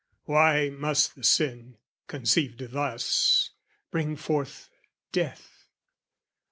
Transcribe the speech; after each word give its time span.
Why 0.23 0.71
must 0.71 1.13
the 1.13 1.23
sin, 1.23 1.77
conceived 2.07 2.71
thus, 2.71 3.51
bring 3.91 4.15
forth 4.15 4.67
death? 5.11 5.67